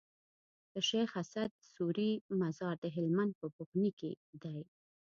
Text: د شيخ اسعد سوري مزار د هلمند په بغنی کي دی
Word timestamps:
د 0.73 0.75
شيخ 0.89 1.09
اسعد 1.21 1.51
سوري 1.73 2.11
مزار 2.41 2.75
د 2.81 2.85
هلمند 2.95 3.31
په 3.39 3.45
بغنی 3.55 3.91
کي 3.99 4.11
دی 4.43 4.57